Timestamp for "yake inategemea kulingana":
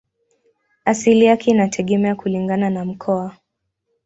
1.25-2.69